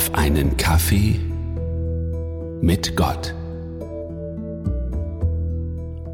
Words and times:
auf 0.00 0.14
einen 0.14 0.56
Kaffee 0.56 1.20
mit 2.62 2.96
Gott. 2.96 3.34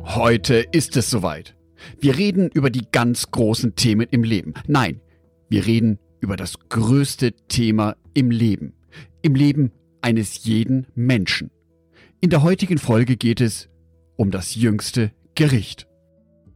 Heute 0.03 0.67
ist 0.73 0.97
es 0.97 1.09
soweit. 1.09 1.55
Wir 2.01 2.19
reden 2.19 2.51
über 2.53 2.71
die 2.71 2.85
ganz 2.91 3.31
großen 3.31 3.77
Themen 3.77 4.09
im 4.11 4.25
Leben. 4.25 4.55
Nein, 4.67 5.01
wir 5.49 5.67
reden 5.67 6.01
über 6.19 6.37
das 6.37 6.59
größte 6.69 7.31
Thema 7.47 7.95
im 8.13 8.33
Leben. 8.33 8.73
Im 9.23 9.37
Leben 9.37 9.71
eines 10.03 10.43
jeden 10.43 10.89
Menschen. 10.97 11.53
In 12.21 12.31
der 12.31 12.43
heutigen 12.43 12.79
Folge 12.79 13.17
geht 13.17 13.41
es 13.41 13.69
um 14.17 14.33
das 14.33 14.57
jüngste 14.57 15.13
Gericht. 15.37 15.87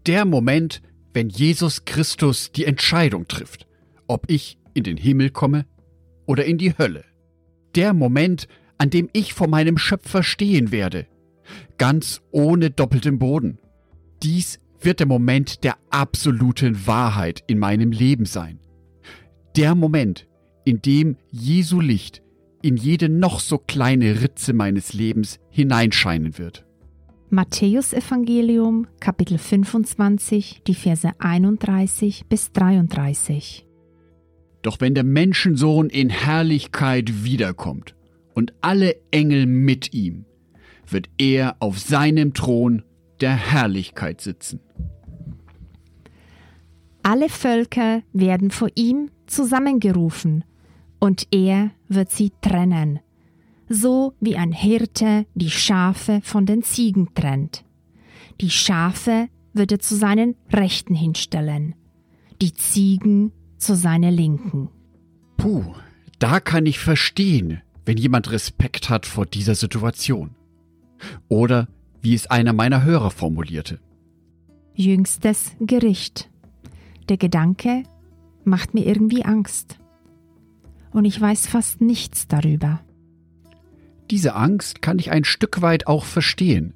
Der 0.04 0.24
Moment, 0.24 0.82
wenn 1.14 1.28
Jesus 1.28 1.84
Christus 1.84 2.50
die 2.50 2.64
Entscheidung 2.64 3.28
trifft, 3.28 3.68
ob 4.08 4.28
ich 4.28 4.58
in 4.74 4.82
den 4.82 4.96
Himmel 4.96 5.30
komme 5.30 5.64
oder 6.26 6.44
in 6.44 6.58
die 6.58 6.76
Hölle. 6.76 7.04
Der 7.74 7.94
Moment, 7.94 8.48
an 8.78 8.90
dem 8.90 9.08
ich 9.12 9.34
vor 9.34 9.48
meinem 9.48 9.78
Schöpfer 9.78 10.22
stehen 10.22 10.72
werde, 10.72 11.06
ganz 11.78 12.20
ohne 12.30 12.70
doppeltem 12.70 13.18
Boden. 13.18 13.58
Dies 14.22 14.58
wird 14.80 15.00
der 15.00 15.06
Moment 15.06 15.64
der 15.64 15.76
absoluten 15.90 16.86
Wahrheit 16.86 17.44
in 17.46 17.58
meinem 17.58 17.92
Leben 17.92 18.24
sein. 18.24 18.58
Der 19.56 19.74
Moment, 19.74 20.26
in 20.64 20.80
dem 20.80 21.16
Jesu 21.30 21.80
Licht 21.80 22.22
in 22.62 22.76
jede 22.76 23.08
noch 23.08 23.40
so 23.40 23.58
kleine 23.58 24.20
Ritze 24.20 24.52
meines 24.52 24.92
Lebens 24.92 25.40
hineinscheinen 25.48 26.38
wird. 26.38 26.66
Matthäus 27.30 27.92
Evangelium 27.92 28.86
Kapitel 28.98 29.38
25, 29.38 30.62
die 30.66 30.74
Verse 30.74 31.10
31 31.18 32.26
bis 32.28 32.52
33. 32.52 33.66
Doch 34.62 34.80
wenn 34.80 34.94
der 34.94 35.04
Menschensohn 35.04 35.88
in 35.88 36.10
Herrlichkeit 36.10 37.24
wiederkommt 37.24 37.94
und 38.34 38.52
alle 38.60 38.96
Engel 39.10 39.46
mit 39.46 39.94
ihm, 39.94 40.26
wird 40.86 41.08
er 41.18 41.56
auf 41.60 41.78
seinem 41.78 42.34
Thron 42.34 42.82
der 43.20 43.34
Herrlichkeit 43.34 44.20
sitzen. 44.20 44.60
Alle 47.02 47.28
Völker 47.28 48.02
werden 48.12 48.50
vor 48.50 48.68
ihm 48.74 49.10
zusammengerufen, 49.26 50.44
und 51.00 51.28
er 51.30 51.70
wird 51.88 52.10
sie 52.10 52.30
trennen, 52.42 53.00
so 53.68 54.12
wie 54.20 54.36
ein 54.36 54.52
Hirte 54.52 55.24
die 55.34 55.50
Schafe 55.50 56.20
von 56.22 56.44
den 56.44 56.62
Ziegen 56.62 57.14
trennt. 57.14 57.64
Die 58.40 58.50
Schafe 58.50 59.28
wird 59.54 59.72
er 59.72 59.78
zu 59.78 59.96
seinen 59.96 60.36
Rechten 60.52 60.94
hinstellen, 60.94 61.74
die 62.42 62.52
Ziegen 62.52 63.32
zu 63.60 63.76
seiner 63.76 64.10
Linken. 64.10 64.68
Puh, 65.36 65.74
da 66.18 66.40
kann 66.40 66.66
ich 66.66 66.78
verstehen, 66.78 67.62
wenn 67.86 67.96
jemand 67.96 68.30
Respekt 68.30 68.90
hat 68.90 69.06
vor 69.06 69.26
dieser 69.26 69.54
Situation. 69.54 70.34
Oder 71.28 71.68
wie 72.02 72.14
es 72.14 72.26
einer 72.26 72.52
meiner 72.52 72.84
Hörer 72.84 73.10
formulierte. 73.10 73.80
Jüngstes 74.74 75.52
Gericht. 75.60 76.30
Der 77.08 77.16
Gedanke 77.16 77.82
macht 78.44 78.74
mir 78.74 78.86
irgendwie 78.86 79.24
Angst. 79.24 79.78
Und 80.92 81.04
ich 81.04 81.20
weiß 81.20 81.46
fast 81.46 81.80
nichts 81.80 82.26
darüber. 82.28 82.80
Diese 84.10 84.34
Angst 84.34 84.82
kann 84.82 84.98
ich 84.98 85.10
ein 85.10 85.24
Stück 85.24 85.62
weit 85.62 85.86
auch 85.86 86.04
verstehen. 86.04 86.74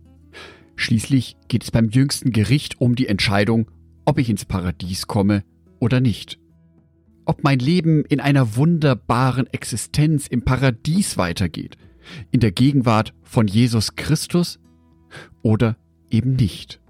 Schließlich 0.76 1.36
geht 1.48 1.64
es 1.64 1.70
beim 1.70 1.88
jüngsten 1.88 2.30
Gericht 2.30 2.80
um 2.80 2.94
die 2.94 3.08
Entscheidung, 3.08 3.70
ob 4.04 4.18
ich 4.18 4.28
ins 4.28 4.44
Paradies 4.44 5.06
komme 5.06 5.44
oder 5.80 6.00
nicht. 6.00 6.38
Ob 7.24 7.42
mein 7.42 7.58
Leben 7.58 8.04
in 8.04 8.20
einer 8.20 8.56
wunderbaren 8.56 9.46
Existenz 9.52 10.26
im 10.26 10.42
Paradies 10.42 11.16
weitergeht, 11.16 11.76
in 12.30 12.40
der 12.40 12.52
Gegenwart 12.52 13.14
von 13.22 13.46
Jesus 13.46 13.96
Christus 13.96 14.58
oder 15.42 15.76
eben 16.10 16.36
nicht. 16.36 16.80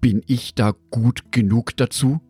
Bin 0.00 0.22
ich 0.26 0.54
da 0.54 0.74
gut 0.90 1.30
genug 1.32 1.76
dazu? 1.76 2.20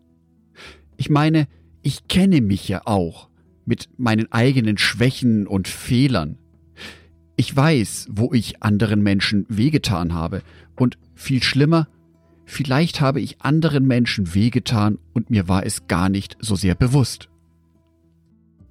Ich 0.97 1.09
meine, 1.09 1.47
ich 1.81 2.07
kenne 2.07 2.41
mich 2.41 2.67
ja 2.67 2.81
auch 2.85 3.29
mit 3.65 3.89
meinen 3.97 4.31
eigenen 4.31 4.77
Schwächen 4.77 5.47
und 5.47 5.67
Fehlern. 5.67 6.37
Ich 7.35 7.55
weiß, 7.55 8.07
wo 8.11 8.33
ich 8.33 8.61
anderen 8.61 9.01
Menschen 9.01 9.45
wehgetan 9.47 10.13
habe 10.13 10.41
und 10.75 10.97
viel 11.13 11.41
schlimmer, 11.41 11.87
vielleicht 12.49 12.99
habe 12.99 13.21
ich 13.21 13.41
anderen 13.41 13.85
Menschen 13.85 14.33
wehgetan 14.33 14.97
und 15.13 15.29
mir 15.29 15.47
war 15.47 15.65
es 15.65 15.87
gar 15.87 16.09
nicht 16.09 16.37
so 16.39 16.55
sehr 16.55 16.75
bewusst. 16.75 17.29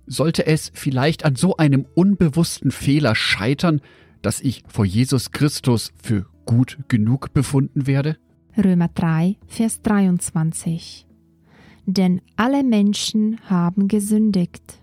Sollte 0.06 0.46
es 0.46 0.70
vielleicht 0.74 1.24
an 1.24 1.36
so 1.36 1.56
einem 1.56 1.86
unbewussten 1.94 2.70
Fehler 2.70 3.14
scheitern, 3.14 3.80
dass 4.22 4.40
ich 4.40 4.64
vor 4.66 4.84
Jesus 4.84 5.30
Christus 5.30 5.92
für 6.02 6.26
gut 6.44 6.78
genug 6.88 7.32
befunden 7.34 7.86
werde? 7.86 8.16
Römer 8.56 8.88
3, 8.88 9.36
Vers 9.46 9.82
23. 9.82 11.06
Denn 11.86 12.20
alle 12.36 12.64
Menschen 12.64 13.38
haben 13.48 13.86
gesündigt 13.86 14.82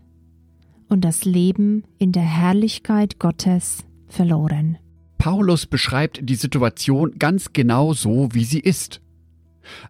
und 0.87 1.03
das 1.03 1.25
Leben 1.25 1.83
in 1.97 2.11
der 2.11 2.23
Herrlichkeit 2.23 3.19
Gottes 3.19 3.83
verloren. 4.07 4.77
Paulus 5.25 5.65
beschreibt 5.65 6.19
die 6.21 6.35
Situation 6.35 7.17
ganz 7.17 7.51
genau 7.51 7.93
so, 7.93 8.29
wie 8.33 8.43
sie 8.43 8.59
ist. 8.59 9.01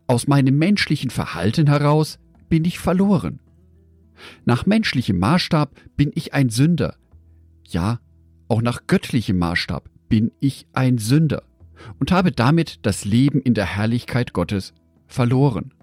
Aus 0.07 0.28
meinem 0.28 0.57
menschlichen 0.57 1.09
Verhalten 1.09 1.68
heraus 1.68 2.19
bin 2.47 2.63
ich 2.63 2.79
verloren. 2.79 3.41
Nach 4.46 4.66
menschlichem 4.66 5.19
Maßstab 5.19 5.75
bin 5.97 6.13
ich 6.16 6.34
ein 6.34 6.47
Sünder. 6.47 6.96
Ja, 7.68 8.00
auch 8.47 8.62
nach 8.62 8.88
göttlichem 8.88 9.38
Maßstab 9.38 9.90
bin 10.07 10.31
ich 10.40 10.68
ein 10.72 11.00
Sünder 11.00 11.44
und 12.00 12.13
habe 12.13 12.31
damit 12.31 12.79
das 12.84 13.03
Leben 13.03 13.41
in 13.41 13.56
der 13.56 13.66
Herrlichkeit 13.66 14.31
Gottes 14.31 14.73
verloren. 15.06 15.73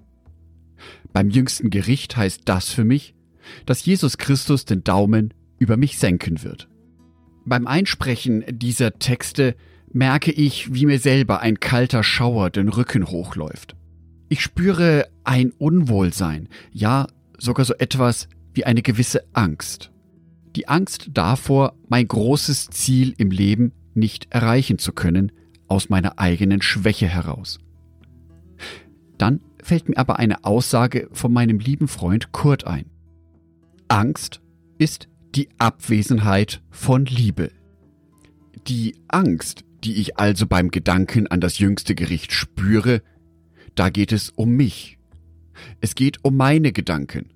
Beim 1.12 1.28
jüngsten 1.28 1.68
Gericht 1.68 2.16
heißt 2.16 2.40
das 2.46 2.70
für 2.70 2.84
mich, 2.84 3.14
dass 3.66 3.84
Jesus 3.84 4.16
Christus 4.16 4.64
den 4.64 4.82
Daumen 4.82 5.34
über 5.58 5.76
mich 5.76 5.98
senken 5.98 6.42
wird. 6.42 6.70
Beim 7.44 7.66
Einsprechen 7.66 8.44
dieser 8.48 8.98
Texte 8.98 9.56
merke 9.92 10.30
ich, 10.30 10.72
wie 10.72 10.86
mir 10.86 10.98
selber 10.98 11.40
ein 11.40 11.60
kalter 11.60 12.02
Schauer 12.02 12.50
den 12.50 12.68
Rücken 12.68 13.08
hochläuft. 13.08 13.76
Ich 14.28 14.40
spüre 14.40 15.08
ein 15.24 15.52
Unwohlsein, 15.58 16.48
ja 16.70 17.06
sogar 17.38 17.64
so 17.64 17.74
etwas 17.74 18.28
wie 18.54 18.64
eine 18.64 18.82
gewisse 18.82 19.24
Angst. 19.32 19.90
Die 20.56 20.68
Angst 20.68 21.10
davor, 21.12 21.74
mein 21.88 22.06
großes 22.06 22.70
Ziel 22.70 23.14
im 23.18 23.30
Leben 23.30 23.72
nicht 23.94 24.28
erreichen 24.30 24.78
zu 24.78 24.92
können, 24.92 25.32
aus 25.68 25.88
meiner 25.88 26.18
eigenen 26.18 26.62
Schwäche 26.62 27.06
heraus. 27.06 27.58
Dann 29.18 29.40
fällt 29.62 29.88
mir 29.88 29.96
aber 29.96 30.18
eine 30.18 30.44
Aussage 30.44 31.08
von 31.12 31.32
meinem 31.32 31.58
lieben 31.58 31.88
Freund 31.88 32.32
Kurt 32.32 32.66
ein. 32.66 32.86
Angst 33.88 34.40
ist 34.78 35.08
die 35.34 35.48
Abwesenheit 35.58 36.62
von 36.70 37.06
Liebe. 37.06 37.50
Die 38.68 38.94
Angst, 39.08 39.64
die 39.82 39.94
ich 39.94 40.18
also 40.18 40.46
beim 40.46 40.70
Gedanken 40.70 41.26
an 41.26 41.40
das 41.40 41.58
jüngste 41.58 41.94
Gericht 41.94 42.32
spüre, 42.32 43.02
da 43.74 43.88
geht 43.88 44.12
es 44.12 44.30
um 44.30 44.50
mich. 44.50 44.98
Es 45.80 45.94
geht 45.94 46.24
um 46.24 46.36
meine 46.36 46.72
Gedanken. 46.72 47.30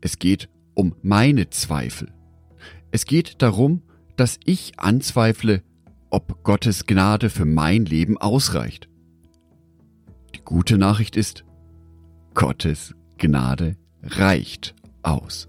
Es 0.00 0.18
geht 0.18 0.48
um 0.74 0.94
meine 1.02 1.50
Zweifel. 1.50 2.12
Es 2.90 3.04
geht 3.04 3.42
darum, 3.42 3.82
dass 4.16 4.40
ich 4.44 4.78
anzweifle, 4.78 5.62
ob 6.10 6.42
Gottes 6.42 6.86
Gnade 6.86 7.30
für 7.30 7.44
mein 7.44 7.84
Leben 7.84 8.18
ausreicht. 8.18 8.88
Die 10.34 10.40
gute 10.44 10.78
Nachricht 10.78 11.16
ist, 11.16 11.44
Gottes 12.34 12.94
Gnade 13.18 13.76
reicht 14.02 14.74
aus. 15.02 15.48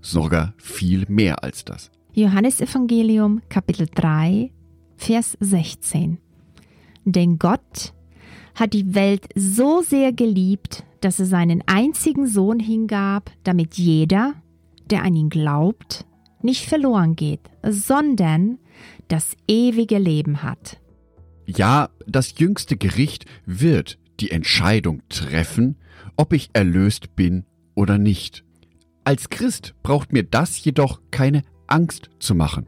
Sogar 0.00 0.54
viel 0.56 1.04
mehr 1.08 1.44
als 1.44 1.64
das. 1.64 1.90
Johannes 2.12 2.60
Evangelium 2.60 3.42
Kapitel 3.48 3.86
3 3.94 4.50
Vers 4.96 5.36
16 5.40 6.18
Denn 7.04 7.38
Gott 7.38 7.92
hat 8.54 8.72
die 8.72 8.94
Welt 8.94 9.28
so 9.34 9.82
sehr 9.82 10.12
geliebt, 10.12 10.84
dass 11.00 11.18
er 11.20 11.26
seinen 11.26 11.62
einzigen 11.66 12.26
Sohn 12.26 12.60
hingab, 12.60 13.30
damit 13.44 13.74
jeder, 13.74 14.34
der 14.90 15.02
an 15.02 15.14
ihn 15.14 15.30
glaubt, 15.30 16.04
nicht 16.42 16.66
verloren 16.66 17.16
geht, 17.16 17.40
sondern 17.62 18.58
das 19.08 19.36
ewige 19.46 19.98
Leben 19.98 20.42
hat. 20.42 20.78
Ja, 21.46 21.90
das 22.06 22.38
jüngste 22.38 22.76
Gericht 22.76 23.26
wird 23.46 23.98
die 24.20 24.30
Entscheidung 24.30 25.02
treffen, 25.08 25.76
ob 26.16 26.32
ich 26.32 26.50
erlöst 26.52 27.16
bin 27.16 27.44
oder 27.74 27.98
nicht. 27.98 28.44
Als 29.04 29.30
Christ 29.30 29.74
braucht 29.82 30.12
mir 30.12 30.22
das 30.22 30.62
jedoch 30.62 31.00
keine 31.10 31.42
Angst 31.66 32.10
zu 32.18 32.34
machen, 32.34 32.66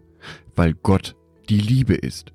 weil 0.56 0.75
Gott 0.75 1.17
die 1.49 1.58
Liebe 1.58 1.94
ist, 1.94 2.32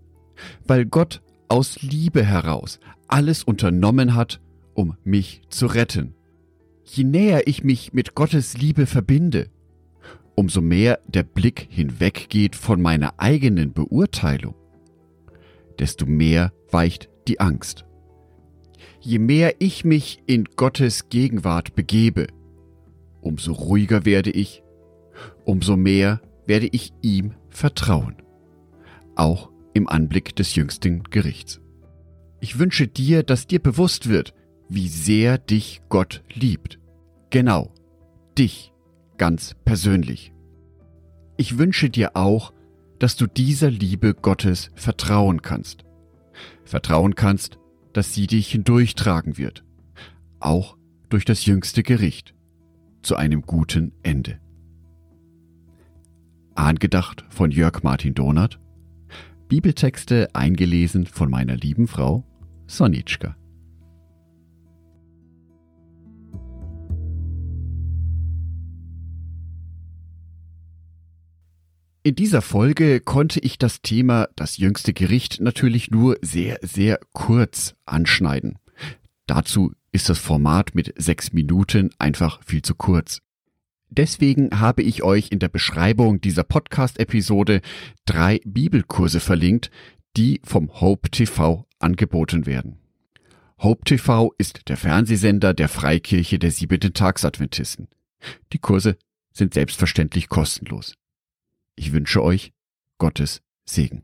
weil 0.66 0.86
Gott 0.86 1.22
aus 1.48 1.82
Liebe 1.82 2.24
heraus 2.24 2.80
alles 3.08 3.44
unternommen 3.44 4.16
hat, 4.16 4.42
um 4.74 4.96
mich 5.04 5.42
zu 5.50 5.66
retten. 5.66 6.14
Je 6.84 7.04
näher 7.04 7.48
ich 7.48 7.64
mich 7.64 7.94
mit 7.94 8.16
Gottes 8.16 8.58
Liebe 8.58 8.86
verbinde, 8.86 9.50
umso 10.36 10.62
mehr 10.62 11.00
der 11.08 11.24
Blick 11.24 11.68
hinweggeht 11.70 12.56
von 12.56 12.82
meiner 12.82 13.16
eigenen 13.18 13.74
Beurteilung, 13.74 14.56
desto 15.80 16.06
mehr 16.06 16.54
weicht 16.72 17.10
die 17.28 17.40
Angst. 17.40 17.86
Je 19.00 19.20
mehr 19.20 19.56
ich 19.60 19.84
mich 19.84 20.22
in 20.28 20.46
Gottes 20.56 21.10
Gegenwart 21.10 21.76
begebe, 21.76 22.28
umso 23.28 23.54
ruhiger 23.54 24.06
werde 24.06 24.32
ich, 24.32 24.64
umso 25.46 25.76
mehr 25.76 26.22
werde 26.46 26.68
ich 26.72 26.94
ihm 27.02 27.34
vertrauen, 27.50 28.16
auch 29.16 29.52
im 29.74 29.88
Anblick 29.88 30.36
des 30.36 30.56
jüngsten 30.56 31.04
Gerichts. 31.04 31.62
Ich 32.40 32.60
wünsche 32.60 32.88
dir, 32.88 33.24
dass 33.24 33.48
dir 33.48 33.60
bewusst 33.60 34.10
wird, 34.10 34.34
wie 34.70 34.88
sehr 34.88 35.38
dich 35.38 35.82
Gott 35.90 36.24
liebt. 36.34 36.80
Genau, 37.30 37.74
dich 38.38 38.74
ganz 39.18 39.56
persönlich. 39.66 40.34
Ich 41.38 41.58
wünsche 41.58 41.90
dir 41.90 42.16
auch, 42.16 42.54
dass 43.00 43.16
du 43.16 43.28
dieser 43.28 43.70
Liebe 43.70 44.14
Gottes 44.14 44.72
vertrauen 44.76 45.42
kannst. 45.42 45.84
Vertrauen 46.64 47.16
kannst, 47.16 47.60
dass 47.94 48.14
sie 48.14 48.28
dich 48.28 48.52
hindurchtragen 48.52 49.38
wird, 49.38 49.64
auch 50.40 50.78
durch 51.10 51.26
das 51.26 51.46
jüngste 51.46 51.84
Gericht, 51.84 52.36
zu 53.08 53.16
einem 53.16 53.44
guten 53.44 53.94
Ende. 54.04 54.38
Angedacht 56.56 57.24
von 57.30 57.52
Jörg 57.52 57.82
Martin 57.82 58.14
Donath, 58.14 58.60
Bibeltexte 59.48 60.28
eingelesen 60.36 61.06
von 61.06 61.30
meiner 61.30 61.56
lieben 61.56 61.88
Frau 61.88 62.26
Sonitschka. 62.66 63.38
In 72.04 72.16
dieser 72.16 72.42
Folge 72.42 73.00
konnte 73.00 73.40
ich 73.40 73.58
das 73.58 73.82
Thema 73.82 74.28
das 74.36 74.58
jüngste 74.58 74.92
Gericht 74.92 75.40
natürlich 75.40 75.92
nur 75.92 76.18
sehr, 76.22 76.60
sehr 76.62 77.00
kurz 77.14 77.74
anschneiden. 77.86 78.60
Dazu 79.28 79.74
ist 79.92 80.10
das 80.10 80.20
Format 80.20 80.74
mit 80.74 80.94
sechs 80.98 81.34
Minuten 81.34 81.92
einfach 82.00 82.42
viel 82.44 82.62
zu 82.62 82.76
kurz. 82.76 83.22
Deswegen 83.90 84.60
habe 84.60 84.82
ich 84.82 85.04
euch 85.04 85.32
in 85.32 85.40
der 85.40 85.50
Beschreibung 85.50 86.20
dieser 86.20 86.44
Podcast-Episode 86.44 87.62
drei 88.06 88.40
Bibelkurse 88.46 89.20
verlinkt, 89.20 89.70
die 90.16 90.42
vom 90.44 90.82
Hope 90.82 91.10
TV 91.10 91.66
angeboten 91.80 92.46
werden. 92.46 92.80
Hope 93.60 93.86
TV 93.86 94.34
ist 94.38 94.70
der 94.70 94.78
Fernsehsender 94.78 95.54
der 95.54 95.70
Freikirche 95.70 96.40
der 96.40 96.52
Siebenten 96.52 96.94
Tagsadventisten. 96.94 97.88
Die 98.54 98.60
Kurse 98.60 98.98
sind 99.32 99.54
selbstverständlich 99.54 100.30
kostenlos. 100.30 100.96
Ich 101.76 101.92
wünsche 101.92 102.24
euch 102.24 102.54
Gottes 102.98 103.42
Segen. 103.66 104.04